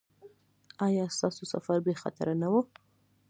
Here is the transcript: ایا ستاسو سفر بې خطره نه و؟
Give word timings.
ایا 0.85 1.05
ستاسو 1.17 1.43
سفر 1.53 1.77
بې 1.85 1.93
خطره 2.01 2.33
نه 2.41 2.47
و؟ 2.51 2.53